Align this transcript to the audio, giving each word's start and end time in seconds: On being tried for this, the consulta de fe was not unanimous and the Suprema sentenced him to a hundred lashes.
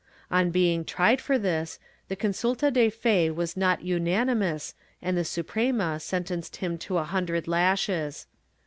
On 0.31 0.49
being 0.49 0.83
tried 0.83 1.21
for 1.21 1.37
this, 1.37 1.77
the 2.07 2.15
consulta 2.15 2.73
de 2.73 2.89
fe 2.89 3.29
was 3.29 3.55
not 3.55 3.83
unanimous 3.83 4.73
and 4.99 5.15
the 5.15 5.23
Suprema 5.23 5.99
sentenced 5.99 6.55
him 6.55 6.79
to 6.79 6.97
a 6.97 7.03
hundred 7.03 7.47
lashes. 7.47 8.25